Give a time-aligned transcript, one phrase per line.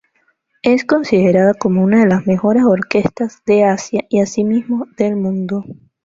[0.63, 5.63] Es considerada como una de las mejores orquestas de Asia y asimismo del mundo.